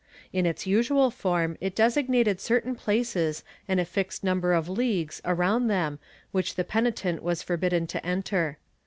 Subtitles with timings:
[0.33, 5.67] In its usual form it designated certain places and a fixed number of leagues around
[5.67, 5.99] them,
[6.31, 8.57] which the penitent was forbidden to enter.